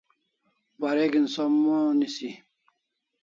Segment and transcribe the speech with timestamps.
[0.79, 2.31] Wareg'in som mo nisi